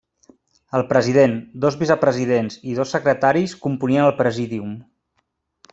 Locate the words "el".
0.77-0.85, 4.09-4.17